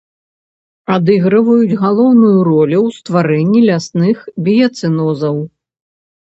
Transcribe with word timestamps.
Адыгрываюць 0.93 1.77
галоўную 1.83 2.39
ролю 2.47 2.79
ў 2.87 2.97
стварэнні 2.97 3.59
лясных 3.69 4.17
біяцэнозаў. 4.49 5.35